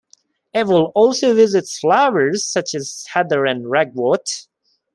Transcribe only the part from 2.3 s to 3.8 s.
such as heather and